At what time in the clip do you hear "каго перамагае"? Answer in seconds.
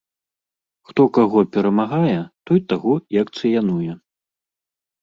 1.17-2.17